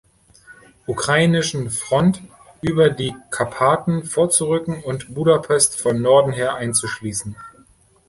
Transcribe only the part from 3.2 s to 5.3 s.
Karpaten vorzurücken und